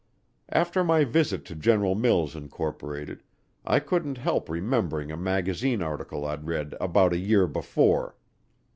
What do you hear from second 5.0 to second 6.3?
a magazine article